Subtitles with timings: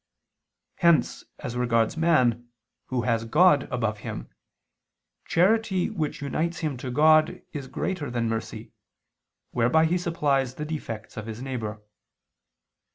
[0.77, 2.49] Hence, as regards man,
[2.87, 4.29] who has God above him,
[5.27, 8.71] charity which unites him to God, is greater than mercy,
[9.51, 11.83] whereby he supplies the defects of his neighbor.